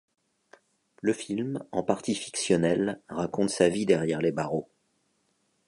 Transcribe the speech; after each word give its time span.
Le 1.03 1.13
film, 1.13 1.63
en 1.71 1.83
partie 1.83 2.15
fictionnel, 2.15 2.99
raconte 3.07 3.51
sa 3.51 3.69
vie 3.69 3.85
derrière 3.85 4.19
les 4.19 4.31
barreaux. 4.31 4.67